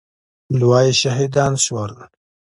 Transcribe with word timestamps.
دوه 0.59 0.79
يې 0.85 0.93
شهيدان 1.01 1.53
سول. 1.65 1.91